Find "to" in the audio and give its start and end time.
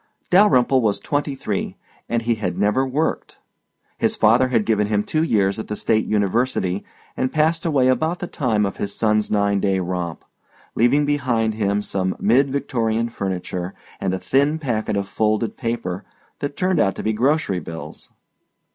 16.95-17.03